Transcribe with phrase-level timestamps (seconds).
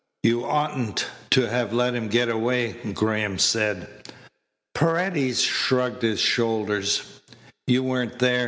[0.23, 3.87] "You oughtn't to have let him get away," Graham said.
[4.73, 7.03] Paredes shrugged his shoulders.
[7.67, 8.39] "You weren't there.